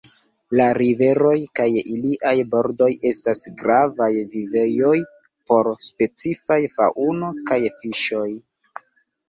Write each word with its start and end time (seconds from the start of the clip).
La 0.59 0.65
riveroj 0.77 1.33
kaj 1.59 1.67
iliaj 1.95 2.33
bordoj 2.53 2.87
estas 3.11 3.43
gravaj 3.61 4.09
vivejoj 4.33 4.95
por 5.53 5.71
specifaj 5.91 6.61
faŭno 6.79 7.33
kaj 7.53 7.63
fiŝoj. 7.79 8.29